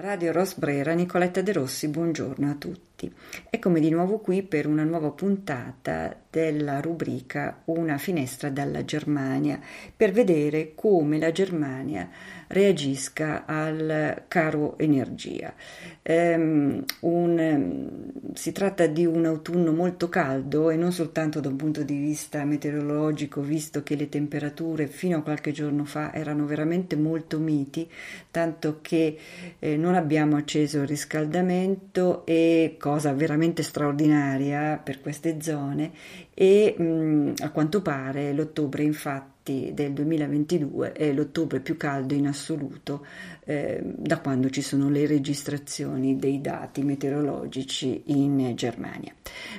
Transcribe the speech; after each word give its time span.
Radio 0.00 0.30
Rosbrera, 0.30 0.92
Nicoletta 0.92 1.42
De 1.42 1.52
Rossi, 1.52 1.88
buongiorno 1.88 2.48
a 2.48 2.54
tutti. 2.54 3.12
Eccomi 3.50 3.80
di 3.80 3.90
nuovo 3.90 4.20
qui 4.20 4.44
per 4.44 4.68
una 4.68 4.84
nuova 4.84 5.10
puntata 5.10 6.16
della 6.38 6.80
rubrica 6.80 7.62
Una 7.64 7.98
finestra 7.98 8.48
dalla 8.48 8.84
Germania, 8.84 9.58
per 9.96 10.12
vedere 10.12 10.72
come 10.76 11.18
la 11.18 11.32
Germania 11.32 12.08
reagisca 12.46 13.44
al 13.44 14.22
caro 14.28 14.78
energia. 14.78 15.52
Um, 16.08 16.84
un, 17.00 18.00
si 18.34 18.52
tratta 18.52 18.86
di 18.86 19.04
un 19.04 19.26
autunno 19.26 19.72
molto 19.72 20.08
caldo 20.08 20.70
e 20.70 20.76
non 20.76 20.92
soltanto 20.92 21.40
da 21.40 21.48
un 21.48 21.56
punto 21.56 21.82
di 21.82 21.98
vista 21.98 22.44
meteorologico, 22.44 23.40
visto 23.40 23.82
che 23.82 23.96
le 23.96 24.08
temperature 24.08 24.86
fino 24.86 25.18
a 25.18 25.22
qualche 25.22 25.50
giorno 25.50 25.84
fa 25.84 26.14
erano 26.14 26.46
veramente 26.46 26.94
molto 26.96 27.38
miti, 27.38 27.90
tanto 28.30 28.78
che 28.80 29.18
eh, 29.58 29.76
non 29.76 29.96
abbiamo 29.96 30.36
acceso 30.36 30.78
il 30.78 30.86
riscaldamento 30.86 32.24
e 32.24 32.76
cosa 32.78 33.12
veramente 33.12 33.62
straordinaria 33.62 34.80
per 34.82 35.00
queste 35.00 35.42
zone 35.42 35.90
e 36.40 36.72
mh, 36.78 37.32
a 37.38 37.50
quanto 37.50 37.82
pare 37.82 38.32
l'ottobre 38.32 38.84
infatti 38.84 39.72
del 39.74 39.92
2022 39.92 40.92
è 40.92 41.12
l'ottobre 41.12 41.58
più 41.58 41.76
caldo 41.76 42.14
in 42.14 42.28
assoluto 42.28 43.04
eh, 43.44 43.80
da 43.82 44.20
quando 44.20 44.48
ci 44.48 44.62
sono 44.62 44.88
le 44.88 45.06
registrazioni 45.06 46.16
dei 46.16 46.40
dati 46.40 46.82
meteorologici 46.82 48.02
in 48.06 48.52
Germania. 48.54 49.12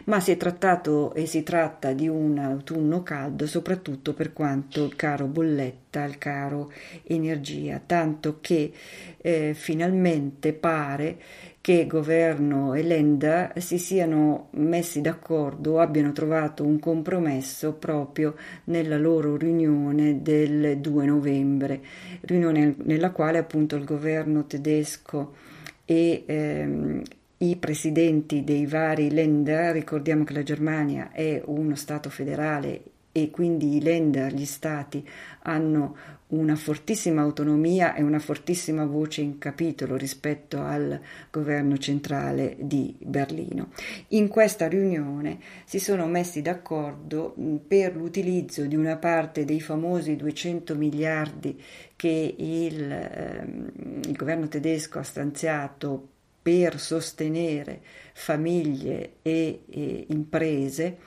Ma 0.06 0.22
si 0.22 0.32
è 0.32 0.38
trattato 0.38 1.14
e 1.16 1.26
si 1.26 1.44
tratta 1.44 1.92
di 1.92 2.08
un 2.08 2.38
autunno 2.38 3.04
caldo 3.04 3.46
soprattutto 3.46 4.14
per 4.14 4.32
quanto 4.32 4.86
il 4.86 4.96
caro 4.96 5.26
bolletta, 5.26 6.06
il 6.06 6.18
caro 6.18 6.72
energia, 7.04 7.82
tanto 7.86 8.38
che 8.40 8.72
eh, 9.18 9.54
finalmente 9.54 10.54
pare 10.54 11.18
che 11.62 11.88
governo 11.88 12.74
e 12.74 12.84
Lenda 12.84 13.52
si 13.58 13.78
siano 13.78 14.48
messi 14.52 15.02
d'accordo, 15.02 15.80
abbiano 15.80 16.14
trovato 16.14 16.66
un 16.66 16.80
compromesso 16.80 17.74
proprio 17.74 18.36
nella 18.66 18.98
loro 18.98 19.36
riunione 19.36 20.22
del 20.22 20.78
2 20.80 21.06
novembre, 21.06 21.82
riunione 22.22 22.76
nella 22.84 23.12
quale 23.12 23.38
appunto 23.38 23.76
il 23.76 23.84
governo 23.84 24.46
tedesco 24.46 25.36
e 25.84 26.24
ehm, 26.26 27.02
i 27.42 27.56
presidenti 27.56 28.44
dei 28.44 28.66
vari 28.66 29.12
Länder, 29.12 29.74
ricordiamo 29.74 30.24
che 30.24 30.34
la 30.34 30.44
Germania 30.44 31.12
è 31.12 31.42
uno 31.46 31.76
Stato 31.76 32.10
federale 32.10 32.82
e 33.12 33.30
quindi 33.32 33.78
i 33.78 33.82
Länder, 33.82 34.34
gli 34.34 34.46
Stati, 34.46 35.08
hanno 35.44 35.96
una 36.30 36.56
fortissima 36.56 37.22
autonomia 37.22 37.96
e 37.96 38.04
una 38.04 38.20
fortissima 38.20 38.86
voce 38.86 39.22
in 39.22 39.40
capitolo 39.40 39.96
rispetto 39.96 40.62
al 40.62 41.00
governo 41.32 41.78
centrale 41.78 42.56
di 42.60 42.96
Berlino. 43.00 43.70
In 44.10 44.28
questa 44.28 44.68
riunione 44.68 45.40
si 45.66 45.80
sono 45.80 46.06
messi 46.06 46.42
d'accordo 46.42 47.36
per 47.68 47.96
l'utilizzo 47.96 48.66
di 48.66 48.76
una 48.76 48.98
parte 48.98 49.46
dei 49.46 49.62
famosi 49.62 50.16
200 50.16 50.76
miliardi 50.76 51.60
che 51.96 52.36
il, 52.38 52.92
ehm, 52.92 53.72
il 54.04 54.16
governo 54.16 54.48
tedesco 54.48 55.00
ha 55.00 55.04
stanziato 55.04 56.08
per 56.42 56.80
sostenere 56.80 57.82
famiglie 58.14 59.14
e, 59.22 59.64
e 59.70 60.06
imprese 60.10 60.98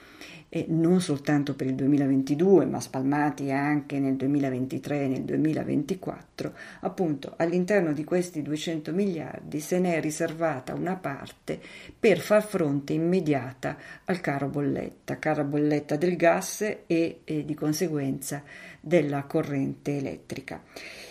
e 0.55 0.67
non 0.69 1.01
soltanto 1.01 1.55
per 1.55 1.67
il 1.67 1.75
2022, 1.77 2.67
ma 2.67 2.79
spalmati 2.79 3.51
anche 3.51 3.99
nel 3.99 4.17
2023 4.17 5.05
e 5.05 5.09
nel 5.09 5.23
2024, 5.23 6.53
appunto 6.81 7.33
all'interno 7.39 7.95
di 7.95 8.05
questi 8.05 8.43
200 8.43 8.93
miliardi 8.93 9.61
se 9.61 9.79
ne 9.79 9.95
è 9.95 10.01
riservata 10.03 10.75
una 10.75 10.97
parte 10.97 11.59
per 11.99 12.19
far 12.19 12.45
fronte 12.45 12.93
immediata 12.93 13.79
al 14.05 14.21
caro 14.21 14.49
bolletta, 14.49 15.19
caro 15.19 15.45
bolletta 15.45 15.97
del 15.97 16.17
gas 16.17 16.61
e, 16.87 17.21
e 17.25 17.45
di 17.47 17.55
conseguenza 17.55 18.43
della 18.79 19.23
corrente 19.23 19.97
elettrica. 19.97 20.61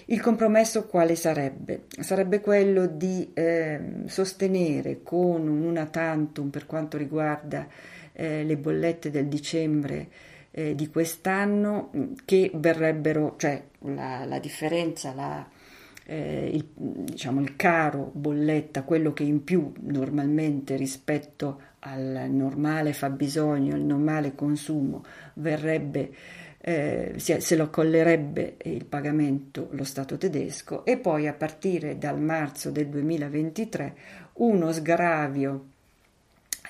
Il 0.06 0.22
compromesso 0.22 0.86
quale 0.86 1.16
sarebbe? 1.16 1.86
Sarebbe 2.00 2.42
quello 2.42 2.86
di 2.86 3.32
eh, 3.34 4.04
sostenere 4.06 5.02
con 5.02 5.48
un 5.48 5.64
una 5.64 5.88
tantum 5.88 6.50
per 6.50 6.68
quanto 6.68 6.98
riguarda 6.98 7.68
eh, 8.22 8.44
le 8.44 8.56
bollette 8.56 9.10
del 9.10 9.28
dicembre 9.28 10.08
eh, 10.52 10.76
di 10.76 10.90
quest'anno 10.90 11.90
mm, 11.96 12.14
che 12.24 12.52
verrebbero, 12.54 13.34
cioè 13.38 13.64
la, 13.80 14.26
la 14.26 14.38
differenza, 14.38 15.12
la, 15.16 15.50
eh, 16.06 16.52
il, 16.54 16.68
diciamo, 16.76 17.42
il 17.42 17.56
caro 17.56 18.12
bolletta, 18.14 18.84
quello 18.84 19.12
che 19.12 19.24
in 19.24 19.44
più 19.44 19.72
normalmente 19.80 20.76
rispetto 20.76 21.62
al 21.80 22.28
normale 22.30 22.94
fabbisogno, 22.94 23.74
al 23.74 23.82
normale 23.82 24.36
consumo, 24.36 25.04
verrebbe 25.36 26.14
eh, 26.64 27.16
se 27.18 27.56
lo 27.56 27.72
collerebbe 27.72 28.58
il 28.66 28.86
pagamento 28.86 29.70
lo 29.72 29.84
Stato 29.84 30.16
tedesco 30.18 30.86
e 30.86 30.98
poi 30.98 31.28
a 31.28 31.34
partire 31.34 31.98
dal 31.98 32.22
marzo 32.22 32.70
del 32.70 32.88
2023 32.88 33.96
uno 34.34 34.72
sgravio 34.72 35.66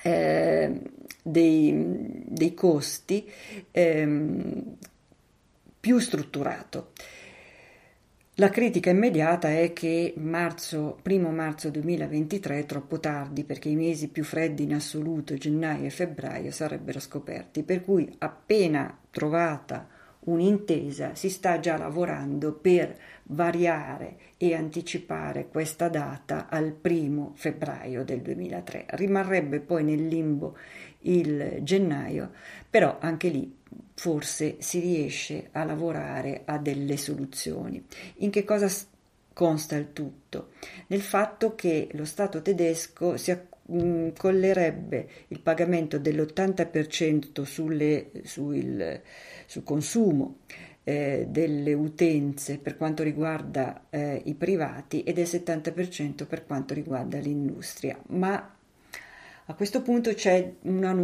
eh, 0.02 0.80
dei, 1.22 2.24
dei 2.26 2.54
costi 2.54 3.30
ehm, 3.70 4.76
più 5.80 5.98
strutturato. 5.98 6.92
La 8.36 8.48
critica 8.48 8.88
immediata 8.88 9.50
è 9.50 9.74
che 9.74 10.14
marzo, 10.16 10.98
primo 11.02 11.30
marzo 11.30 11.68
2023 11.68 12.60
è 12.60 12.66
troppo 12.66 12.98
tardi 12.98 13.44
perché 13.44 13.68
i 13.68 13.76
mesi 13.76 14.08
più 14.08 14.24
freddi 14.24 14.62
in 14.62 14.74
assoluto, 14.74 15.34
gennaio 15.34 15.84
e 15.84 15.90
febbraio, 15.90 16.50
sarebbero 16.50 16.98
scoperti, 16.98 17.62
per 17.62 17.82
cui 17.82 18.10
appena 18.18 18.96
trovata 19.10 19.86
un'intesa 20.24 21.14
si 21.14 21.28
sta 21.28 21.58
già 21.58 21.76
lavorando 21.76 22.52
per 22.52 22.96
variare 23.24 24.16
e 24.36 24.54
anticipare 24.54 25.48
questa 25.48 25.88
data 25.88 26.48
al 26.48 26.72
primo 26.72 27.32
febbraio 27.34 28.04
del 28.04 28.20
2003. 28.20 28.86
Rimarrebbe 28.90 29.60
poi 29.60 29.84
nel 29.84 30.06
limbo 30.06 30.56
il 31.00 31.58
gennaio, 31.62 32.32
però 32.68 32.98
anche 33.00 33.28
lì 33.28 33.56
forse 33.94 34.56
si 34.58 34.80
riesce 34.80 35.48
a 35.52 35.64
lavorare 35.64 36.42
a 36.44 36.58
delle 36.58 36.96
soluzioni. 36.96 37.84
In 38.16 38.30
che 38.30 38.44
cosa 38.44 38.68
consta 39.32 39.76
il 39.76 39.92
tutto? 39.92 40.50
Nel 40.88 41.02
fatto 41.02 41.54
che 41.54 41.88
lo 41.92 42.04
Stato 42.04 42.42
tedesco 42.42 43.16
si 43.16 43.30
mm, 43.70 44.08
collerebbe 44.16 45.08
il 45.28 45.40
pagamento 45.40 45.98
dell'80% 45.98 47.42
sulle, 47.42 48.10
sul, 48.22 49.00
sul 49.46 49.62
consumo 49.62 50.38
eh, 50.84 51.26
delle 51.28 51.72
utenze 51.74 52.58
per 52.58 52.76
quanto 52.76 53.02
riguarda 53.02 53.84
eh, 53.90 54.20
i 54.24 54.34
privati 54.34 55.02
e 55.02 55.12
del 55.12 55.26
70% 55.26 56.26
per 56.26 56.44
quanto 56.44 56.74
riguarda 56.74 57.18
l'industria. 57.18 57.96
Ma 58.08 58.56
a 59.46 59.54
questo 59.54 59.82
punto 59.82 60.14
c'è 60.14 60.52
una 60.62 60.96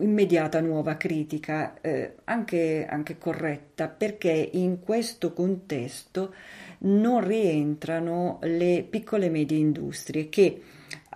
immediata 0.00 0.60
nuova 0.60 0.96
critica, 0.96 1.80
eh, 1.80 2.16
anche, 2.24 2.86
anche 2.88 3.16
corretta, 3.18 3.88
perché 3.88 4.50
in 4.52 4.80
questo 4.80 5.32
contesto 5.32 6.34
non 6.80 7.26
rientrano 7.26 8.38
le 8.42 8.86
piccole 8.88 9.26
e 9.26 9.30
medie 9.30 9.58
industrie 9.58 10.28
che 10.28 10.60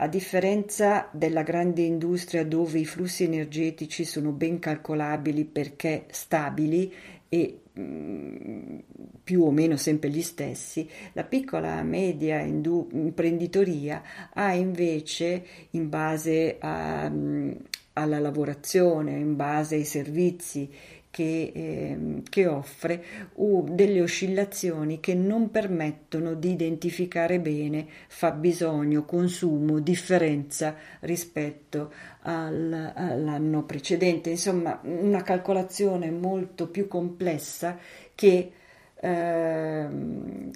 a 0.02 0.06
differenza 0.06 1.08
della 1.12 1.42
grande 1.42 1.82
industria 1.82 2.44
dove 2.44 2.78
i 2.78 2.86
flussi 2.86 3.24
energetici 3.24 4.04
sono 4.04 4.32
ben 4.32 4.58
calcolabili 4.58 5.44
perché 5.44 6.06
stabili 6.10 6.90
e 7.28 7.60
mm, 7.78 8.78
più 9.22 9.42
o 9.42 9.50
meno 9.50 9.76
sempre 9.76 10.08
gli 10.08 10.22
stessi, 10.22 10.88
la 11.12 11.24
piccola 11.24 11.82
media 11.82 12.40
indu- 12.40 12.90
imprenditoria 12.92 14.02
ha 14.32 14.54
invece 14.54 15.44
in 15.72 15.90
base 15.90 16.56
a, 16.58 17.06
mm, 17.06 17.52
alla 17.92 18.18
lavorazione, 18.18 19.12
in 19.18 19.36
base 19.36 19.74
ai 19.74 19.84
servizi 19.84 20.70
che, 21.10 21.52
eh, 21.54 22.22
che 22.28 22.46
offre 22.46 23.04
uh, 23.34 23.66
delle 23.68 24.00
oscillazioni 24.00 25.00
che 25.00 25.14
non 25.14 25.50
permettono 25.50 26.34
di 26.34 26.52
identificare 26.52 27.40
bene 27.40 27.86
fabbisogno, 28.08 29.04
consumo, 29.04 29.80
differenza 29.80 30.76
rispetto 31.00 31.92
al, 32.22 32.92
all'anno 32.94 33.64
precedente. 33.64 34.30
Insomma, 34.30 34.80
una 34.82 35.22
calcolazione 35.22 36.10
molto 36.10 36.68
più 36.68 36.86
complessa 36.86 37.76
che, 38.14 38.52
eh, 38.94 39.88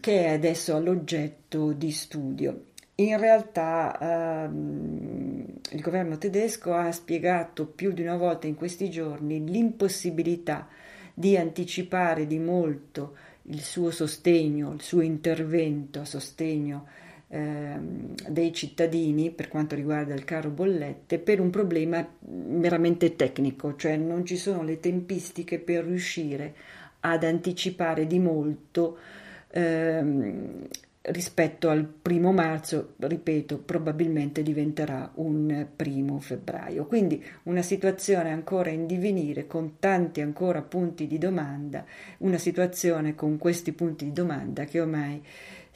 che 0.00 0.24
è 0.24 0.32
adesso 0.32 0.76
all'oggetto 0.76 1.72
di 1.72 1.90
studio. 1.90 2.72
In 2.96 3.18
realtà 3.18 4.44
ehm, 4.44 5.44
il 5.72 5.80
governo 5.80 6.16
tedesco 6.16 6.74
ha 6.74 6.92
spiegato 6.92 7.66
più 7.66 7.90
di 7.92 8.02
una 8.02 8.16
volta 8.16 8.46
in 8.46 8.54
questi 8.54 8.88
giorni 8.88 9.44
l'impossibilità 9.44 10.68
di 11.12 11.36
anticipare 11.36 12.28
di 12.28 12.38
molto 12.38 13.16
il 13.48 13.60
suo 13.60 13.90
sostegno, 13.90 14.72
il 14.72 14.80
suo 14.80 15.00
intervento 15.00 16.00
a 16.00 16.04
sostegno 16.04 16.86
ehm, 17.28 18.14
dei 18.28 18.52
cittadini 18.52 19.32
per 19.32 19.48
quanto 19.48 19.74
riguarda 19.74 20.14
il 20.14 20.24
caro 20.24 20.50
bollette 20.50 21.18
per 21.18 21.40
un 21.40 21.50
problema 21.50 22.06
meramente 22.20 23.16
tecnico, 23.16 23.74
cioè 23.74 23.96
non 23.96 24.24
ci 24.24 24.36
sono 24.36 24.62
le 24.62 24.78
tempistiche 24.78 25.58
per 25.58 25.84
riuscire 25.84 26.54
ad 27.00 27.24
anticipare 27.24 28.06
di 28.06 28.20
molto 28.20 28.98
ehm, 29.50 30.68
rispetto 31.06 31.68
al 31.68 31.84
primo 31.84 32.32
marzo, 32.32 32.94
ripeto, 32.98 33.58
probabilmente 33.58 34.42
diventerà 34.42 35.10
un 35.16 35.66
primo 35.74 36.18
febbraio. 36.18 36.86
Quindi 36.86 37.22
una 37.44 37.62
situazione 37.62 38.30
ancora 38.30 38.70
in 38.70 38.86
divenire 38.86 39.46
con 39.46 39.78
tanti 39.78 40.22
ancora 40.22 40.62
punti 40.62 41.06
di 41.06 41.18
domanda, 41.18 41.84
una 42.18 42.38
situazione 42.38 43.14
con 43.14 43.36
questi 43.36 43.72
punti 43.72 44.06
di 44.06 44.12
domanda 44.12 44.64
che 44.64 44.80
ormai 44.80 45.22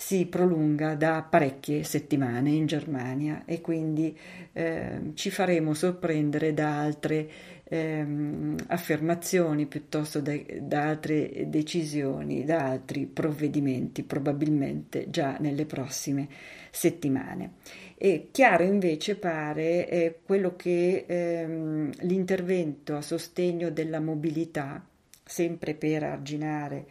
si 0.01 0.27
prolunga 0.27 0.95
da 0.95 1.27
parecchie 1.29 1.83
settimane 1.83 2.51
in 2.51 2.67
Germania 2.67 3.43
e 3.45 3.61
quindi 3.61 4.17
eh, 4.53 5.11
ci 5.15 5.29
faremo 5.29 5.75
sorprendere 5.75 6.55
da 6.55 6.79
altre 6.79 7.29
ehm, 7.69 8.57
affermazioni 8.69 9.67
piuttosto 9.67 10.21
da, 10.21 10.35
da, 10.61 10.89
altre 10.89 11.45
decisioni, 11.49 12.45
da 12.45 12.65
altri 12.65 13.07
provvedimenti, 13.07 14.03
probabilmente 14.03 15.11
già 15.11 15.37
nelle 15.39 15.67
prossime 15.67 16.29
settimane. 16.71 17.53
E 17.97 18.29
chiaro 18.31 18.65
invece 18.65 19.17
pare 19.17 19.89
eh, 19.89 20.19
quello 20.25 20.57
che 20.57 21.05
ehm, 21.07 21.91
l'intervento 22.01 22.97
a 22.97 23.03
sostegno 23.03 23.71
della 23.71 24.01
mobilità, 24.01 24.85
sempre 25.25 25.75
per 25.75 26.05
arginare 26.05 26.87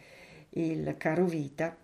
il 0.50 0.94
caro 0.96 1.24
vita, 1.24 1.76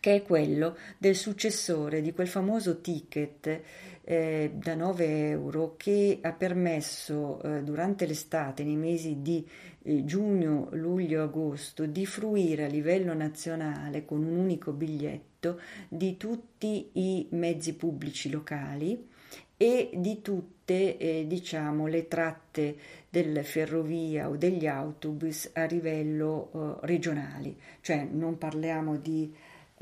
che 0.00 0.16
è 0.16 0.22
quello 0.22 0.76
del 0.98 1.14
successore 1.14 2.00
di 2.00 2.12
quel 2.12 2.26
famoso 2.26 2.80
ticket 2.80 3.60
eh, 4.04 4.52
da 4.54 4.74
9 4.74 5.28
euro 5.30 5.74
che 5.76 6.18
ha 6.20 6.32
permesso 6.32 7.40
eh, 7.42 7.62
durante 7.62 8.06
l'estate, 8.06 8.64
nei 8.64 8.76
mesi 8.76 9.22
di 9.22 9.46
eh, 9.82 10.04
giugno, 10.04 10.68
luglio, 10.72 11.22
agosto, 11.22 11.86
di 11.86 12.06
fruire 12.06 12.64
a 12.64 12.68
livello 12.68 13.14
nazionale 13.14 14.04
con 14.04 14.24
un 14.24 14.36
unico 14.36 14.72
biglietto 14.72 15.60
di 15.88 16.16
tutti 16.16 16.90
i 16.94 17.26
mezzi 17.30 17.74
pubblici 17.74 18.30
locali 18.30 19.08
e 19.56 19.90
di 19.94 20.20
tutte 20.22 20.96
eh, 20.96 21.26
diciamo 21.26 21.86
le 21.86 22.08
tratte 22.08 22.76
delle 23.08 23.42
ferrovia 23.42 24.28
o 24.28 24.36
degli 24.36 24.66
autobus 24.66 25.50
a 25.52 25.64
livello 25.64 26.50
eh, 26.82 26.86
regionali. 26.86 27.56
Cioè 27.80 28.08
non 28.10 28.38
parliamo 28.38 28.96
di 28.96 29.32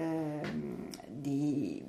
Ehm, 0.01 0.89
di 1.07 1.83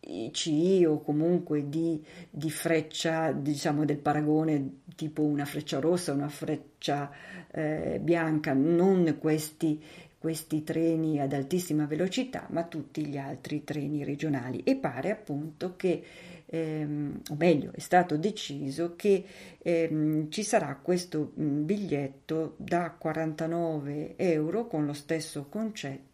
ICI 0.00 0.84
o 0.86 1.00
comunque 1.00 1.68
di, 1.68 2.02
di, 2.30 2.50
freccia, 2.50 3.32
diciamo 3.32 3.84
del 3.84 3.98
paragone 3.98 4.80
tipo 4.96 5.22
una 5.22 5.44
freccia 5.44 5.78
rossa, 5.78 6.12
una 6.12 6.28
freccia 6.28 7.10
eh, 7.50 7.98
bianca, 8.02 8.52
non 8.52 9.16
questi, 9.18 9.82
questi 10.18 10.62
treni 10.62 11.20
ad 11.20 11.32
altissima 11.32 11.86
velocità, 11.86 12.46
ma 12.50 12.64
tutti 12.64 13.06
gli 13.06 13.16
altri 13.16 13.64
treni 13.64 14.04
regionali. 14.04 14.62
E 14.64 14.76
pare 14.76 15.10
appunto 15.10 15.76
che, 15.76 16.02
ehm, 16.46 17.20
o 17.30 17.36
meglio, 17.38 17.70
è 17.74 17.80
stato 17.80 18.16
deciso 18.16 18.96
che 18.96 19.24
ehm, 19.58 20.30
ci 20.30 20.42
sarà 20.42 20.78
questo 20.82 21.32
biglietto 21.34 22.54
da 22.56 22.90
49 22.90 24.16
euro 24.16 24.66
con 24.66 24.86
lo 24.86 24.92
stesso 24.92 25.46
concetto 25.48 26.09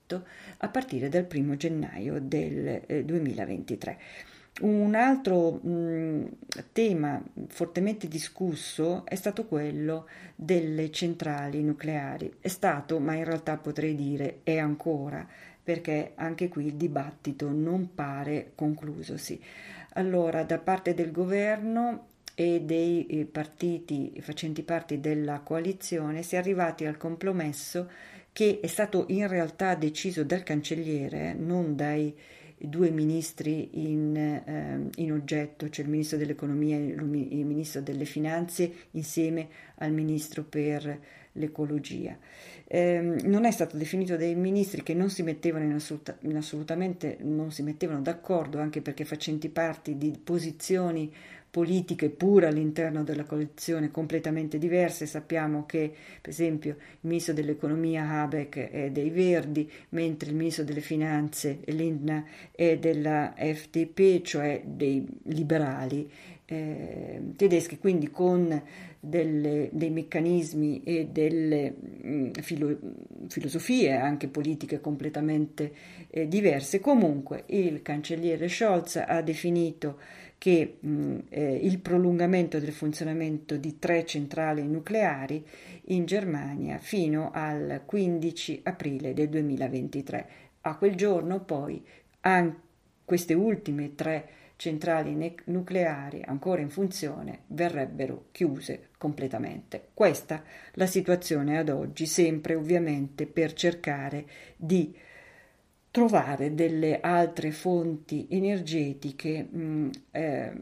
a 0.59 0.69
partire 0.69 1.09
dal 1.09 1.27
1 1.33 1.57
gennaio 1.57 2.21
del 2.21 3.05
2023. 3.05 3.91
Eh, 3.91 3.97
Un 4.63 4.95
altro 4.95 5.53
mh, 5.53 6.29
tema 6.73 7.23
fortemente 7.49 8.09
discusso 8.09 9.05
è 9.05 9.15
stato 9.15 9.45
quello 9.47 10.07
delle 10.35 10.91
centrali 10.91 11.63
nucleari. 11.63 12.37
È 12.41 12.49
stato, 12.49 12.99
ma 12.99 13.15
in 13.15 13.25
realtà 13.25 13.57
potrei 13.59 13.95
dire 13.95 14.41
è 14.45 14.57
ancora, 14.59 15.27
perché 15.63 16.13
anche 16.15 16.49
qui 16.49 16.67
il 16.67 16.75
dibattito 16.75 17.51
non 17.51 17.95
pare 17.95 18.53
conclusosi. 18.55 19.39
Allora, 19.95 20.43
da 20.45 20.59
parte 20.59 20.95
del 20.95 21.11
governo 21.11 22.09
e 22.35 22.61
dei 22.63 23.07
eh, 23.07 23.25
partiti 23.25 24.13
facenti 24.21 24.63
parte 24.63 25.01
della 25.01 25.41
coalizione 25.41 26.23
si 26.23 26.35
è 26.35 26.39
arrivati 26.39 26.85
al 26.85 26.99
compromesso 26.99 27.89
che 28.37 28.61
è 28.61 28.67
stato 28.67 29.07
in 29.09 29.27
realtà 29.29 29.75
deciso 29.77 30.23
dal 30.23 30.43
cancelliere, 30.43 31.33
non 31.33 31.75
dai 31.75 32.15
due 32.59 32.91
ministri 32.91 33.91
in, 33.91 34.15
eh, 34.15 35.01
in, 35.01 35.13
oggetto, 35.13 35.71
cioè 35.71 35.87
il 35.87 35.91
ministro 35.91 36.19
dell'economia 36.19 36.77
e 36.77 36.81
il 36.81 37.03
ministro 37.47 37.81
delle 37.81 38.05
finanze 38.05 38.71
insieme 38.91 39.49
al 39.77 39.91
ministro 39.93 40.45
per 40.45 41.01
l'ecologia. 41.33 42.19
Eh, 42.67 43.01
non 43.25 43.47
è 43.47 43.51
stato 43.51 43.79
definito 43.79 44.19
dai 44.19 44.35
ministri 44.35 44.83
che 44.83 44.93
non 44.93 45.09
si 45.09 45.23
mettevano 45.23 45.65
in, 45.65 45.73
assoluta, 45.73 46.19
in 46.21 46.37
assolutamente 46.37 47.17
non 47.23 47.51
si 47.51 47.63
mettevano 47.63 48.03
d'accordo 48.03 48.59
anche 48.59 48.83
perché 48.83 49.07
facenti 49.07 49.49
parte 49.49 49.97
di 49.97 50.19
posizioni 50.23 51.11
politiche 51.57 52.11
pure 52.11 52.49
all'interno 52.49 53.03
della 53.03 53.25
coalizione 53.25 53.91
completamente 53.91 54.59
diverse. 54.59 55.07
Sappiamo 55.07 55.65
che, 55.65 55.91
per 56.21 56.31
esempio, 56.31 56.73
il 56.73 56.99
ministro 57.01 57.33
dell'economia 57.33 58.21
Habeck 58.21 58.59
è 58.69 58.91
dei 58.91 59.09
Verdi, 59.09 59.67
mentre 59.91 60.29
il 60.29 60.37
ministro 60.37 60.65
delle 60.65 60.83
finanze 60.83 61.61
Lindner 61.65 62.25
è 62.53 62.77
della 62.77 63.33
FDP, 63.39 64.21
cioè 64.21 64.65
dei 64.67 65.03
liberali 65.23 66.07
eh, 66.45 67.23
tedeschi, 67.37 67.79
quindi 67.79 68.11
con 68.11 68.63
delle, 69.09 69.69
dei 69.73 69.91
meccanismi 69.91 70.83
e 70.83 71.09
delle 71.11 71.71
mh, 71.71 72.09
mm, 72.09 72.31
filo, 72.41 72.79
filosofie 73.29 73.93
anche 73.93 74.29
politiche 74.29 74.81
completamente 74.81 75.73
eh, 76.11 76.29
diverse. 76.29 76.81
Comunque 76.81 77.45
il 77.47 77.83
cancelliere 77.83 78.49
Scholz 78.49 78.97
ha 78.97 79.21
definito 79.23 79.99
che 80.39 80.77
mh, 80.81 81.17
eh, 81.29 81.55
il 81.63 81.79
prolungamento 81.79 82.59
del 82.59 82.73
funzionamento 82.73 83.57
di 83.57 83.79
tre 83.79 84.05
centrali 84.05 84.67
nucleari 84.67 85.45
in 85.87 86.05
Germania 86.05 86.79
fino 86.79 87.31
al 87.33 87.83
15 87.85 88.61
aprile 88.65 89.15
del 89.15 89.29
2023. 89.29 90.29
A 90.63 90.77
quel 90.77 90.95
giorno 90.95 91.41
poi 91.41 91.83
anche 92.21 92.65
queste 93.07 93.35
ultime 93.35 93.95
tre 93.95 94.29
centrali 94.57 95.15
ne- 95.15 95.35
nucleari 95.45 96.23
ancora 96.25 96.63
in 96.63 96.71
funzione 96.71 97.41
verrebbero 97.49 98.27
chiuse 98.33 98.89
completamente. 98.99 99.89
Questa 99.93 100.43
la 100.73 100.87
situazione 100.87 101.59
ad 101.59 101.69
oggi, 101.69 102.07
sempre 102.07 102.55
ovviamente 102.55 103.27
per 103.27 103.53
cercare 103.53 104.27
di 104.57 104.95
trovare 105.91 106.55
delle 106.55 107.01
altre 107.01 107.53
fonti 107.53 108.27
energetiche 108.31 109.43
mh, 109.43 109.59
mm, 109.59 109.91
eh, 110.11 110.53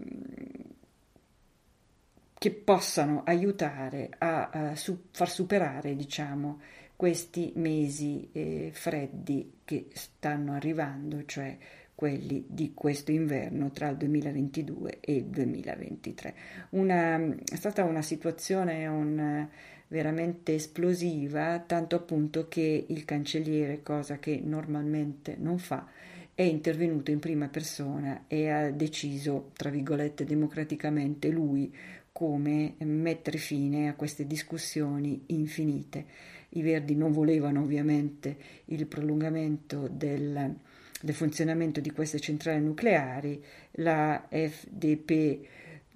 che 2.39 2.51
possano 2.51 3.23
aiutare 3.25 4.11
a, 4.19 4.51
a 4.51 4.77
su, 4.77 5.07
far 5.11 5.31
superare 5.31 5.97
diciamo, 5.97 6.61
questi 6.95 7.53
mesi 7.57 8.29
eh, 8.33 8.71
freddi 8.73 9.61
che 9.65 9.89
stanno 9.93 10.53
arrivando, 10.53 11.25
cioè 11.25 11.57
quelli 11.95 12.45
di 12.49 12.73
questo 12.75 13.13
inverno 13.13 13.71
tra 13.71 13.89
il 13.89 13.97
2022 13.97 14.99
e 15.01 15.15
il 15.15 15.25
2023. 15.25 16.35
Una, 16.71 17.37
è 17.37 17.57
stata 17.57 17.85
una 17.85 18.03
situazione, 18.03 18.87
un, 18.87 19.49
veramente 19.89 20.55
esplosiva, 20.55 21.61
tanto 21.61 21.97
appunto 21.97 22.49
che 22.49 22.87
il 22.89 23.05
cancelliere, 23.05 23.83
cosa 23.83 24.19
che 24.19 24.41
normalmente 24.43 25.37
non 25.39 25.59
fa, 25.59 25.87
è 26.35 26.43
intervenuto 26.43 27.13
in 27.13 27.21
prima 27.21 27.47
persona 27.47 28.25
e 28.27 28.49
ha 28.49 28.71
deciso, 28.73 29.51
tra 29.57 29.71
virgolette, 29.71 30.25
democraticamente 30.25 31.29
lui 31.29 31.73
come 32.11 32.75
mettere 32.79 33.39
fine 33.39 33.89
a 33.89 33.95
queste 33.95 34.27
discussioni 34.27 35.25
infinite. 35.27 36.07
I 36.51 36.63
Verdi 36.63 36.95
non 36.95 37.13
volevano 37.13 37.63
ovviamente 37.63 38.37
il 38.67 38.87
prolungamento 38.87 39.89
del, 39.89 40.57
del 41.05 41.15
funzionamento 41.15 41.81
di 41.81 41.91
queste 41.93 42.19
centrali 42.19 42.61
nucleari, 42.61 43.43
la 43.73 44.27
FDP 44.29 45.47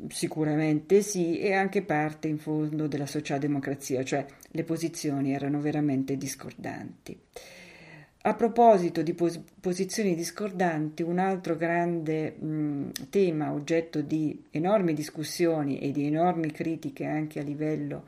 Sicuramente 0.07 1.03
sì, 1.03 1.41
e 1.41 1.55
anche 1.55 1.83
parte 1.83 2.29
in 2.29 2.39
fondo 2.39 2.87
della 2.87 3.05
socialdemocrazia, 3.07 4.05
cioè 4.05 4.25
le 4.53 4.63
posizioni 4.63 5.33
erano 5.33 5.61
veramente 5.61 6.17
discordanti. 6.17 7.19
A 8.23 8.35
proposito 8.35 9.03
di 9.03 9.13
pos- 9.15 9.41
posizioni 9.59 10.15
discordanti, 10.15 11.03
un 11.03 11.19
altro 11.19 11.57
grande 11.57 12.31
mh, 12.31 12.91
tema 13.11 13.53
oggetto 13.53 14.01
di 14.01 14.45
enormi 14.51 14.95
discussioni 14.95 15.81
e 15.81 15.91
di 15.91 16.07
enormi 16.07 16.53
critiche 16.53 17.05
anche 17.05 17.41
a 17.41 17.43
livello 17.43 18.05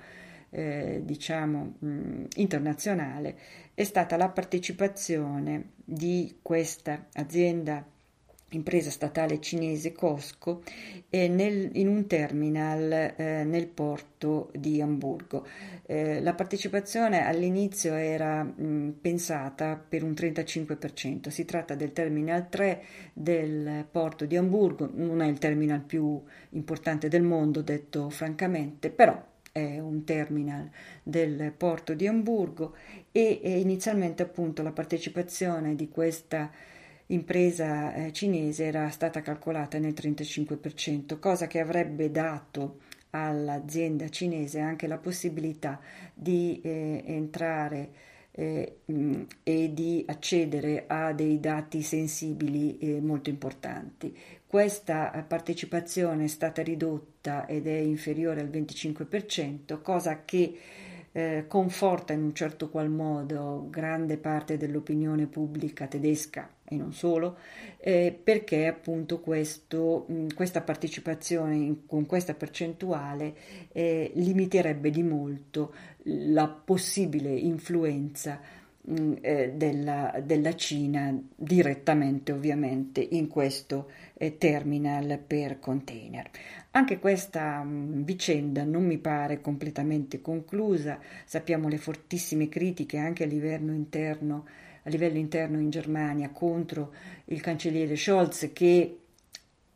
eh, 0.50 1.00
diciamo 1.04 1.74
mh, 1.78 2.24
internazionale 2.36 3.36
è 3.74 3.84
stata 3.84 4.16
la 4.16 4.28
partecipazione 4.28 5.70
di 5.84 6.38
questa 6.42 7.06
azienda 7.14 7.84
impresa 8.50 8.90
statale 8.90 9.40
cinese 9.40 9.92
Cosco 9.92 10.62
eh, 11.08 11.28
nel, 11.28 11.70
in 11.74 11.88
un 11.88 12.06
terminal 12.06 13.14
eh, 13.16 13.44
nel 13.44 13.66
porto 13.68 14.50
di 14.54 14.80
Amburgo. 14.80 15.46
Eh, 15.86 16.20
la 16.20 16.34
partecipazione 16.34 17.26
all'inizio 17.26 17.94
era 17.94 18.42
mh, 18.42 18.98
pensata 19.00 19.76
per 19.76 20.02
un 20.02 20.12
35%, 20.12 21.28
si 21.28 21.44
tratta 21.44 21.74
del 21.74 21.92
terminal 21.92 22.48
3 22.48 22.82
del 23.12 23.86
porto 23.90 24.24
di 24.24 24.36
Amburgo, 24.36 24.90
non 24.92 25.20
è 25.20 25.28
il 25.28 25.38
terminal 25.38 25.80
più 25.82 26.20
importante 26.50 27.08
del 27.08 27.22
mondo 27.22 27.62
detto 27.62 28.10
francamente, 28.10 28.90
però 28.90 29.29
è 29.52 29.78
un 29.78 30.04
terminal 30.04 30.70
del 31.02 31.52
porto 31.56 31.94
di 31.94 32.06
Amburgo 32.06 32.74
e, 33.12 33.40
inizialmente 33.42 34.22
appunto 34.22 34.62
la 34.62 34.72
partecipazione 34.72 35.74
di 35.74 35.88
questa 35.88 36.50
impresa 37.06 37.92
eh, 37.94 38.12
cinese 38.12 38.64
era 38.64 38.88
stata 38.90 39.20
calcolata 39.20 39.78
nel 39.78 39.94
35%, 39.94 41.18
cosa 41.18 41.46
che 41.46 41.58
avrebbe 41.58 42.10
dato 42.10 42.78
all'azienda 43.10 44.08
cinese 44.08 44.60
anche 44.60 44.86
la 44.86 44.98
possibilità 44.98 45.80
di 46.14 46.60
eh, 46.62 47.02
entrare 47.06 48.09
eh, 48.40 48.78
e 49.42 49.74
di 49.74 50.02
accedere 50.06 50.84
a 50.86 51.12
dei 51.12 51.38
dati 51.40 51.82
sensibili 51.82 52.78
eh, 52.78 53.00
molto 53.02 53.28
importanti. 53.28 54.16
Questa 54.46 55.24
partecipazione 55.28 56.24
è 56.24 56.26
stata 56.26 56.62
ridotta 56.62 57.46
ed 57.46 57.66
è 57.66 57.76
inferiore 57.76 58.40
al 58.40 58.48
25%, 58.48 59.82
cosa 59.82 60.24
che 60.24 60.58
eh, 61.12 61.44
conforta 61.46 62.14
in 62.14 62.22
un 62.22 62.34
certo 62.34 62.70
qual 62.70 62.88
modo 62.88 63.66
grande 63.68 64.16
parte 64.16 64.56
dell'opinione 64.56 65.26
pubblica 65.26 65.86
tedesca 65.86 66.48
e 66.70 66.76
non 66.76 66.92
solo, 66.92 67.36
eh, 67.78 68.16
perché 68.22 68.68
appunto 68.68 69.18
questo, 69.18 70.04
mh, 70.06 70.34
questa 70.34 70.60
partecipazione 70.60 71.56
in, 71.56 71.84
con 71.84 72.06
questa 72.06 72.34
percentuale 72.34 73.34
eh, 73.72 74.12
limiterebbe 74.14 74.90
di 74.90 75.02
molto 75.02 75.74
la 76.04 76.46
possibile 76.46 77.30
influenza 77.30 78.40
mh, 78.82 79.14
eh, 79.20 79.52
della, 79.56 80.20
della, 80.22 80.54
Cina 80.54 81.12
direttamente 81.34 82.30
ovviamente 82.30 83.00
in 83.00 83.26
questo 83.26 83.90
eh, 84.14 84.38
terminal 84.38 85.18
per 85.26 85.58
container. 85.58 86.30
Anche 86.70 87.00
questa 87.00 87.64
mh, 87.64 88.04
vicenda 88.04 88.62
non 88.62 88.84
mi 88.84 88.98
pare 88.98 89.40
completamente 89.40 90.20
conclusa, 90.20 91.00
sappiamo 91.24 91.66
le 91.66 91.78
fortissime 91.78 92.48
critiche 92.48 92.96
anche 92.96 93.24
a 93.24 93.26
livello 93.26 93.72
interno 93.72 94.68
a 94.82 94.88
livello 94.90 95.18
interno 95.18 95.58
in 95.58 95.70
Germania 95.70 96.30
contro 96.30 96.92
il 97.26 97.40
cancelliere 97.40 97.96
Scholz 97.96 98.50
che 98.52 99.00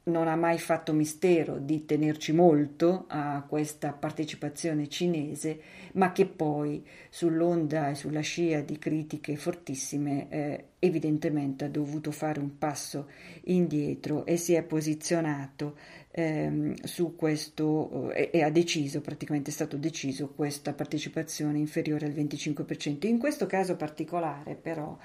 non 0.05 0.29
ha 0.29 0.37
mai 0.37 0.59
fatto 0.59 0.93
mistero 0.93 1.59
di 1.59 1.87
tenerci 1.87 2.33
molto 2.33 3.07
a 3.09 3.43
questa 3.49 3.93
partecipazione 3.93 4.89
cinese, 4.89 5.61
ma 5.93 6.13
che 6.13 6.27
poi 6.27 6.85
sull'onda 7.09 7.89
e 7.91 7.95
sulla 7.95 8.21
scia 8.21 8.61
di 8.61 8.77
critiche 8.77 9.37
fortissime 9.37 10.29
eh, 10.29 10.65
evidentemente 10.79 11.65
ha 11.65 11.69
dovuto 11.71 12.11
fare 12.11 12.39
un 12.39 12.59
passo 12.59 13.09
indietro 13.45 14.27
e 14.27 14.37
si 14.37 14.53
è 14.53 14.63
posizionato 14.63 15.77
ehm, 16.17 16.75
su 16.85 17.17
questo 17.17 18.13
eh, 18.13 18.31
e 18.33 18.43
ha 18.43 18.51
deciso, 18.51 19.01
praticamente 19.01 19.51
è 19.51 19.53
stato 19.53 19.77
deciso 19.77 20.29
questa 20.29 20.73
partecipazione 20.73 21.59
inferiore 21.59 22.07
al 22.07 22.13
25%. 22.13 23.07
In 23.07 23.19
questo 23.19 23.47
caso 23.47 23.75
particolare 23.77 24.55
però 24.55 24.97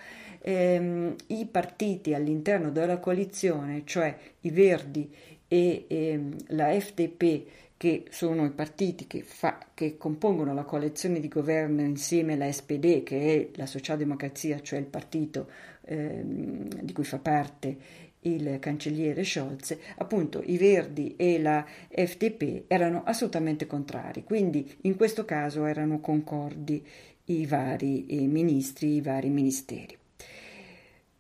ehm, 0.42 1.16
i 1.28 1.48
partiti 1.48 2.14
all'interno 2.14 2.70
della 2.70 3.00
coalizione, 3.00 3.82
cioè 3.86 4.16
i 4.42 4.52
Verdi 4.52 5.12
e 5.48 5.86
ehm, 5.88 6.36
la 6.50 6.80
FDP, 6.80 7.46
che 7.76 8.04
sono 8.10 8.46
i 8.46 8.52
partiti 8.52 9.08
che, 9.08 9.24
fa, 9.24 9.58
che, 9.74 9.96
compongono 9.98 10.54
la 10.54 10.66
coalizione 10.66 11.22
di 11.22 11.30
governo 11.30 11.82
insieme 11.82 12.34
alla 12.34 12.52
SPD, 12.52 13.04
che 13.04 13.20
è 13.20 13.58
la 13.58 13.66
socialdemocrazia, 13.66 14.60
cioè 14.60 14.80
il 14.80 14.86
partito 14.86 15.50
ehm, 15.86 16.68
di 16.82 16.92
cui 16.92 17.06
fa 17.06 17.20
parte 17.20 17.78
il 18.22 18.58
cancelliere 18.60 19.24
Scholz, 19.24 19.78
appunto 19.98 20.42
i 20.46 20.58
Verdi 20.58 21.16
e 21.16 21.40
la 21.40 21.66
FDP 21.90 22.64
erano 22.68 23.04
assolutamente 23.06 23.66
contrari, 23.66 24.24
quindi 24.24 24.78
in 24.82 24.96
questo 24.96 25.26
caso 25.26 25.66
erano 25.66 26.00
concordi 26.00 26.86
i 27.26 27.46
vari 27.46 28.22
i 28.22 28.28
ministri, 28.28 28.96
i 28.96 29.02
vari 29.02 29.30
ministeri. 29.30 29.98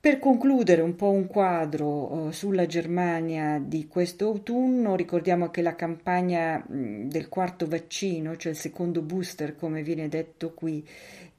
Per 0.02 0.18
concludere 0.18 0.82
un 0.82 0.96
po' 0.96 1.10
un 1.10 1.28
quadro 1.28 1.88
uh, 1.88 2.32
sulla 2.32 2.66
Germania 2.66 3.62
di 3.62 3.86
questo 3.90 4.28
autunno, 4.28 4.96
ricordiamo 4.96 5.50
che 5.50 5.62
la 5.62 5.76
campagna 5.76 6.58
mh, 6.58 7.10
del 7.10 7.28
quarto 7.28 7.68
vaccino, 7.68 8.38
cioè 8.38 8.54
il 8.54 8.58
secondo 8.58 9.02
booster 9.02 9.58
come 9.58 9.84
viene 9.84 10.08
detto 10.08 10.54
qui, 10.54 10.88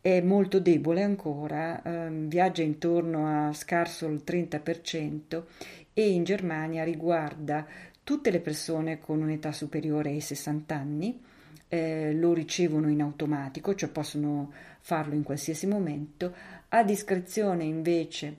è 0.00 0.20
molto 0.20 0.60
debole 0.60 1.02
ancora, 1.02 1.82
ehm, 1.82 2.28
viaggia 2.28 2.62
intorno 2.62 3.48
a 3.48 3.52
scarso 3.52 4.06
il 4.06 4.22
30% 4.24 5.44
e 5.92 6.10
in 6.10 6.24
Germania 6.24 6.84
riguarda 6.84 7.66
tutte 8.02 8.30
le 8.30 8.40
persone 8.40 8.98
con 8.98 9.20
un'età 9.20 9.52
superiore 9.52 10.10
ai 10.10 10.20
60 10.20 10.74
anni, 10.74 11.20
eh, 11.68 12.12
lo 12.14 12.32
ricevono 12.32 12.88
in 12.88 13.02
automatico, 13.02 13.74
cioè 13.74 13.90
possono 13.90 14.52
farlo 14.80 15.14
in 15.14 15.22
qualsiasi 15.22 15.66
momento, 15.66 16.34
a 16.68 16.82
discrezione 16.82 17.64
invece 17.64 18.36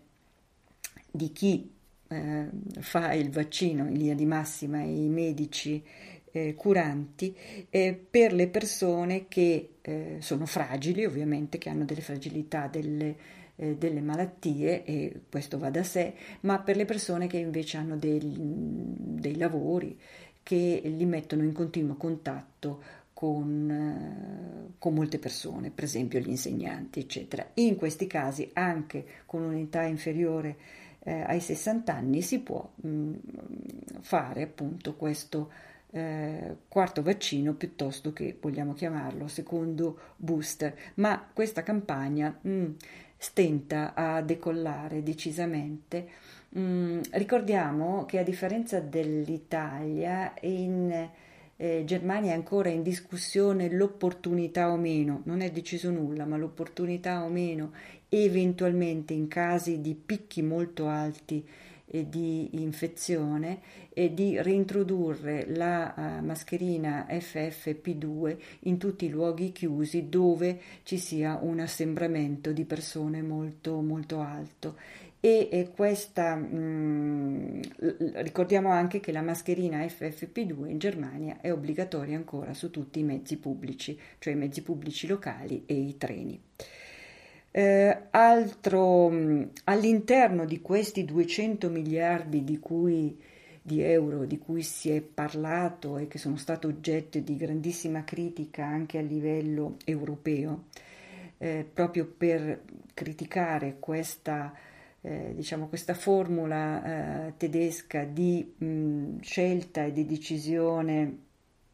di 1.12 1.32
chi 1.32 1.72
eh, 2.08 2.50
fa 2.80 3.14
il 3.14 3.30
vaccino 3.30 3.88
in 3.88 3.94
linea 3.94 4.16
di 4.16 4.26
massima 4.26 4.82
i 4.82 5.08
medici 5.08 5.82
eh, 6.32 6.56
curanti 6.56 7.36
eh, 7.70 8.00
per 8.10 8.34
le 8.34 8.48
persone 8.48 9.28
che 9.28 9.76
eh, 9.82 10.18
sono 10.20 10.46
fragili, 10.46 11.06
ovviamente, 11.06 11.58
che 11.58 11.70
hanno 11.70 11.86
delle 11.86 12.02
fragilità, 12.02 12.68
delle, 12.68 13.16
eh, 13.56 13.76
delle, 13.76 14.02
malattie, 14.02 14.84
e 14.84 15.22
questo 15.30 15.58
va 15.58 15.70
da 15.70 15.84
sé, 15.84 16.14
ma 16.42 16.60
per 16.60 16.76
le 16.76 16.86
persone 16.86 17.28
che 17.28 17.38
invece 17.38 17.78
hanno 17.78 17.98
dei, 17.98 18.22
dei 18.24 19.38
lavori 19.38 19.98
che 20.44 20.82
li 20.84 21.06
mettono 21.06 21.44
in 21.44 21.54
continuo 21.54 21.96
contatto 21.96 22.82
con, 23.14 23.70
eh, 23.70 24.74
con, 24.80 24.94
molte 24.94 25.20
persone, 25.20 25.70
per 25.70 25.84
esempio 25.84 26.20
gli 26.20 26.30
insegnanti, 26.30 27.00
eccetera. 27.00 27.48
In 27.56 27.76
questi 27.76 28.08
casi, 28.08 28.50
anche 28.54 29.06
con 29.26 29.44
un'età 29.44 29.84
inferiore 29.84 30.58
eh, 31.04 31.22
ai 31.22 31.40
60 31.40 31.94
anni, 31.94 32.22
si 32.22 32.40
può 32.40 32.68
mh, 32.74 32.90
mm, 32.90 33.14
fare 34.00 34.42
appunto 34.42 34.96
questo 34.96 35.52
eh, 35.92 36.56
quarto 36.68 37.02
vaccino 37.02 37.54
piuttosto 37.54 38.14
che, 38.14 38.38
vogliamo 38.40 38.74
chiamarlo, 38.74 39.28
secondo 39.28 40.14
booster, 40.16 40.74
ma 40.96 41.30
questa 41.34 41.64
campagna 41.64 42.38
mh, 42.42 42.50
mm, 42.50 42.72
stenta 43.18 43.94
a 43.94 44.22
decollare 44.22 45.04
decisamente. 45.04 46.08
Mm, 46.58 47.02
ricordiamo 47.12 48.06
che 48.06 48.20
a 48.20 48.24
differenza 48.24 48.80
dell'Italia, 48.80 50.34
in 50.42 51.10
eh, 51.58 51.84
Germania 51.86 52.32
è 52.32 52.36
ancora 52.36 52.70
in 52.70 52.82
discussione 52.82 53.70
l'opportunità 53.70 54.72
o 54.72 54.78
meno, 54.78 55.22
non 55.26 55.42
è 55.42 55.52
deciso 55.52 55.92
nulla, 55.92 56.26
ma 56.26 56.38
l'opportunità 56.38 57.24
o 57.24 57.30
meno, 57.30 57.74
eventualmente 58.10 59.14
in 59.14 59.28
casi 59.28 59.80
di 59.80 59.94
picchi 59.94 60.42
molto 60.42 60.88
alti 60.88 61.46
di 62.08 62.62
infezione 62.62 63.60
e 63.94 64.14
di 64.14 64.42
reintrodurre 64.42 65.46
la 65.48 65.94
uh, 65.96 66.26
mascherina 66.26 67.08
FFP2 67.10 68.38
in 68.62 68.78
tutti 68.78 69.06
i 69.06 69.10
luoghi 69.10 69.52
chiusi 69.52 70.08
dove 70.08 70.60
ci 70.84 70.98
sia 70.98 71.38
un 71.42 71.60
assembramento 71.60 72.54
di 72.54 72.64
persone 72.64 73.22
molto 73.22 73.82
molto 73.82 74.22
alto 74.22 74.76
e, 75.24 75.50
e 75.52 75.70
questa 75.76 76.36
mh, 76.36 76.50
mm, 76.56 77.62
ricordiamo 78.16 78.72
anche 78.72 79.00
che 79.00 79.12
la 79.12 79.22
mascherina 79.22 79.82
FFP2 79.82 80.68
in 80.68 80.80
Germania 80.80 81.38
è 81.42 81.52
obbligatoria 81.52 82.18
ancora 82.18 82.56
su 82.56 82.72
tutti 82.72 83.00
i 83.00 83.04
mezzi 83.04 83.38
pubblici, 83.38 83.98
cioè 84.18 84.34
i 84.34 84.36
mezzi 84.36 84.64
pubblici 84.64 85.06
locali 85.06 85.64
e 85.68 85.76
i 85.76 85.96
treni. 85.98 86.42
Eh, 87.54 88.08
altro, 88.12 89.10
mm, 89.10 89.44
all'interno 89.66 90.46
di 90.46 90.62
questi 90.62 91.04
200 91.04 91.70
miliardi 91.70 92.46
di, 92.46 92.60
cui, 92.60 93.20
di 93.62 93.82
euro 93.82 94.24
di 94.24 94.38
cui 94.40 94.64
si 94.64 94.90
è 94.90 95.02
parlato 95.02 95.98
e 95.98 96.08
che 96.08 96.18
sono 96.18 96.38
stati 96.38 96.68
oggetto 96.68 97.20
di 97.20 97.36
grandissima 97.36 98.06
critica 98.06 98.66
anche 98.66 99.00
a 99.00 99.02
livello 99.02 99.76
europeo, 99.84 100.68
eh, 101.40 101.68
proprio 101.72 102.06
per 102.06 102.62
criticare 102.94 103.78
questa, 103.80 104.54
eh, 105.02 105.34
diciamo, 105.36 105.68
questa 105.68 105.94
formula 105.94 107.28
eh, 107.28 107.34
tedesca 107.36 108.06
di 108.06 108.54
mh, 108.58 108.66
mm, 108.66 109.20
scelta 109.20 109.84
e 109.84 109.92
di 109.92 110.06
decisione 110.06 111.18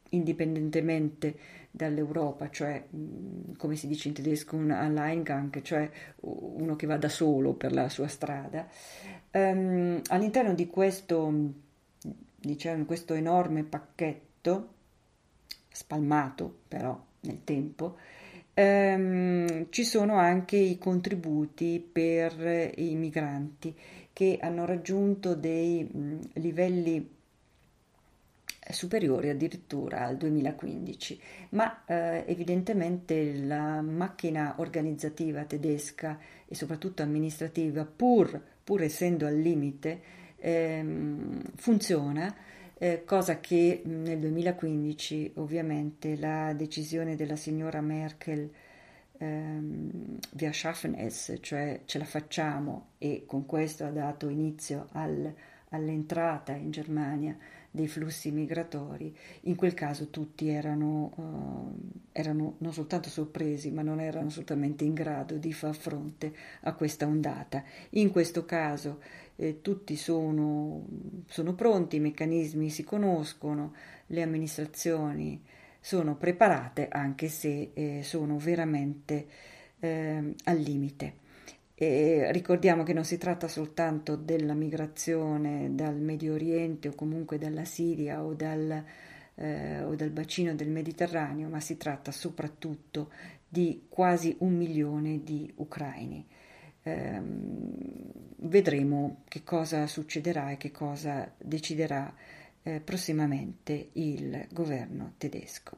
indipendentemente 0.10 1.36
dall'Europa, 1.78 2.50
cioè 2.50 2.84
come 3.56 3.76
si 3.76 3.88
dice 3.88 4.10
in 4.10 4.16
tedesco 4.16 4.56
un 4.56 4.72
Alleingang, 4.72 5.62
cioè 5.62 5.90
uno 6.22 6.76
che 6.76 6.88
va 6.88 6.98
da 6.98 7.08
solo 7.08 7.54
per 7.54 7.72
la 7.72 7.88
sua 7.88 8.08
strada. 8.08 8.68
Um, 9.32 10.02
all'interno 10.08 10.54
di 10.54 10.68
questo, 10.68 11.32
diciamo, 12.36 12.84
questo 12.86 13.14
enorme 13.14 13.64
pacchetto, 13.64 14.74
spalmato 15.70 16.62
però 16.68 17.00
nel 17.22 17.44
tempo, 17.44 17.98
um, 18.56 19.68
ci 19.70 19.84
sono 19.84 20.18
anche 20.18 20.58
i 20.58 20.78
contributi 20.80 21.80
per 21.80 22.74
i 22.76 22.96
migranti 22.96 23.76
che 24.12 24.40
hanno 24.42 24.66
raggiunto 24.66 25.36
dei 25.36 25.84
mh, 25.84 26.20
livelli 26.34 27.17
superiori 28.74 29.30
addirittura 29.30 30.06
al 30.06 30.18
2015, 30.18 31.20
ma 31.50 31.84
eh, 31.86 32.24
evidentemente 32.28 33.34
la 33.38 33.82
macchina 33.82 34.56
organizzativa 34.58 35.44
tedesca 35.46 36.20
e 36.46 36.56
soprattutto 36.56 37.02
amministrativa, 37.02 37.86
pur, 37.86 38.42
pur 38.64 38.82
essendo 38.82 39.26
al 39.26 39.38
limite, 39.38 40.02
ehm, 40.38 41.42
funziona, 41.56 42.36
eh, 42.80 43.04
cosa 43.06 43.40
che 43.40 43.82
nel 43.86 44.20
2015 44.20 45.32
ovviamente 45.36 46.16
la 46.16 46.54
decisione 46.54 47.16
della 47.16 47.36
signora 47.36 47.82
Merkel 47.82 48.52
ehm, 49.18 50.20
wir 50.38 50.54
schaffen 50.54 50.96
cioè 51.42 51.82
ce 51.86 51.98
la 51.98 52.06
facciamo 52.06 52.90
e 53.00 53.24
con 53.26 53.48
questo 53.48 53.86
ha 53.86 53.90
dato 53.90 54.30
inizio 54.30 54.90
al, 54.92 55.34
all'entrata 55.70 56.54
in 56.54 56.70
Germania 56.70 57.36
dei 57.78 57.88
flussi 57.88 58.32
migratori, 58.32 59.16
in 59.44 59.56
quel 59.56 59.74
caso 59.76 60.10
tutti 60.10 60.50
erano, 60.50 61.14
uh, 61.16 61.76
erano, 62.12 62.56
non 62.58 62.74
soltanto 62.74 63.08
sorpresi, 63.10 63.72
ma 63.72 63.84
non 63.84 64.02
erano 64.02 64.28
assolutamente 64.28 64.84
in 64.84 64.96
grado 64.96 65.38
di 65.38 65.54
far 65.54 65.76
fronte 65.76 66.34
a 66.62 66.74
questa 66.74 67.06
ondata. 67.06 67.64
In 67.92 68.12
questo 68.12 68.44
caso 68.46 69.00
eh, 69.38 69.62
tutti 69.62 69.96
sono, 69.96 70.86
sono, 71.28 71.54
pronti, 71.54 71.98
i 71.98 72.02
meccanismi 72.02 72.70
si 72.70 72.84
conoscono, 72.84 73.74
le 74.08 74.22
amministrazioni 74.24 75.42
sono 75.80 76.16
preparate, 76.16 76.88
anche 76.90 77.30
se 77.30 77.70
eh, 77.74 78.02
sono 78.04 78.38
veramente 78.38 79.28
eh, 79.80 80.34
al 80.44 80.58
limite. 80.58 81.26
E 81.80 82.32
ricordiamo 82.32 82.82
che 82.82 82.92
non 82.92 83.06
si 83.06 83.20
tratta 83.20 83.48
soltanto 83.48 84.16
della 84.16 84.56
migrazione 84.56 85.76
dal 85.76 86.00
Medio 86.00 86.34
Oriente 86.34 86.88
o 86.88 86.96
comunque 86.96 87.38
dalla 87.38 87.66
Siria 87.66 88.24
o 88.24 88.34
dal, 88.34 88.84
eh, 89.36 89.84
o 89.84 89.94
dal 89.94 90.10
bacino 90.10 90.56
del 90.56 90.70
Mediterraneo, 90.70 91.50
ma 91.50 91.60
si 91.60 91.78
tratta 91.78 92.12
soprattutto 92.12 93.12
di 93.48 93.86
quasi 93.90 94.36
un 94.40 94.56
milione 94.58 95.22
di 95.24 95.54
ucraini. 95.58 96.26
Eh, 96.82 97.22
vedremo 98.38 99.22
che 99.28 99.44
cosa 99.44 99.86
succederà 99.86 100.50
e 100.50 100.58
che 100.58 100.72
cosa 100.72 101.32
deciderà 101.38 102.12
eh, 102.64 102.80
prossimamente 102.80 103.90
il 103.94 104.48
governo 104.50 105.14
tedesco 105.20 105.78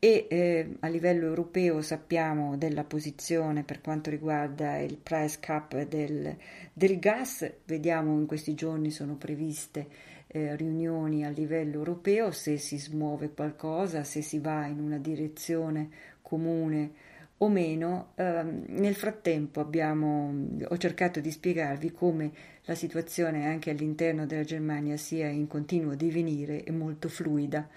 e 0.00 0.26
eh, 0.28 0.76
a 0.80 0.88
livello 0.88 1.26
europeo 1.26 1.82
sappiamo 1.82 2.56
della 2.56 2.84
posizione 2.84 3.64
per 3.64 3.80
quanto 3.80 4.10
riguarda 4.10 4.78
il 4.78 4.96
price 4.96 5.38
cap 5.40 5.82
del, 5.82 6.36
del 6.72 6.98
gas, 7.00 7.50
vediamo 7.64 8.12
in 8.18 8.26
questi 8.26 8.54
giorni 8.54 8.90
sono 8.92 9.16
previste 9.16 9.88
eh, 10.28 10.54
riunioni 10.54 11.24
a 11.24 11.30
livello 11.30 11.78
europeo, 11.78 12.30
se 12.30 12.58
si 12.58 12.78
smuove 12.78 13.30
qualcosa, 13.30 14.04
se 14.04 14.22
si 14.22 14.38
va 14.38 14.66
in 14.66 14.78
una 14.78 14.98
direzione 14.98 15.88
comune 16.22 16.92
o 17.38 17.48
meno. 17.48 18.12
Eh, 18.14 18.44
nel 18.66 18.94
frattempo 18.94 19.58
abbiamo, 19.58 20.32
ho 20.64 20.76
cercato 20.76 21.18
di 21.18 21.30
spiegarvi 21.32 21.90
come 21.90 22.30
la 22.66 22.76
situazione 22.76 23.46
anche 23.46 23.70
all'interno 23.70 24.26
della 24.26 24.44
Germania 24.44 24.96
sia 24.96 25.28
in 25.28 25.48
continuo 25.48 25.96
divenire 25.96 26.62
e 26.62 26.70
molto 26.70 27.08
fluida 27.08 27.68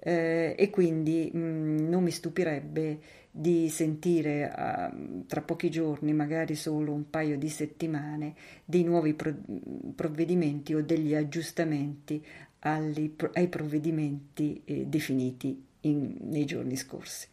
eh, 0.00 0.54
e 0.56 0.70
quindi 0.70 1.30
mh, 1.32 1.38
mm, 1.38 1.88
non 1.88 2.02
mi 2.02 2.10
stupirebbe 2.10 3.00
di 3.30 3.68
sentire 3.68 4.52
uh, 4.52 5.26
tra 5.26 5.42
pochi 5.42 5.70
giorni, 5.70 6.12
magari 6.12 6.54
solo 6.54 6.92
un 6.92 7.08
paio 7.08 7.38
di 7.38 7.48
settimane, 7.48 8.34
dei 8.64 8.82
nuovi 8.82 9.14
pro- 9.14 9.36
provvedimenti 9.94 10.74
o 10.74 10.82
degli 10.82 11.14
aggiustamenti 11.14 12.24
alli, 12.60 13.14
ai 13.34 13.48
provvedimenti 13.48 14.60
eh, 14.64 14.86
definiti 14.86 15.64
in, 15.82 16.16
nei 16.22 16.44
giorni 16.44 16.76
scorsi. 16.76 17.28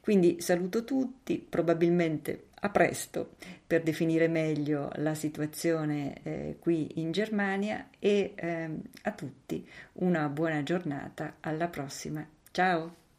Quindi 0.00 0.40
saluto 0.40 0.84
tutti, 0.84 1.38
probabilmente 1.38 2.44
a 2.60 2.70
presto 2.70 3.34
per 3.66 3.82
definire 3.82 4.28
meglio 4.28 4.90
la 4.96 5.14
situazione 5.14 6.20
eh, 6.22 6.56
qui 6.58 7.00
in 7.00 7.12
Germania 7.12 7.88
e 7.98 8.32
eh, 8.34 8.70
a 9.02 9.12
tutti 9.12 9.66
una 9.94 10.28
buona 10.28 10.62
giornata, 10.62 11.36
alla 11.40 11.68
prossima, 11.68 12.26
ciao! 12.50 13.05